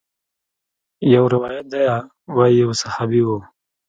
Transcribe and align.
يو 1.13 1.23
روايت 1.35 1.65
ديه 1.73 1.95
وايي 2.35 2.57
يو 2.61 2.71
صحابي 2.81 3.21
و. 3.25 3.29